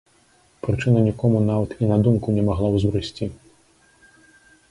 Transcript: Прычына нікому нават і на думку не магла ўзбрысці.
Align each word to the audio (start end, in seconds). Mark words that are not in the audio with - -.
Прычына 0.63 0.99
нікому 1.07 1.41
нават 1.49 1.75
і 1.85 1.91
на 1.91 1.97
думку 2.07 2.27
не 2.37 2.43
магла 2.49 2.71
ўзбрысці. 2.77 3.27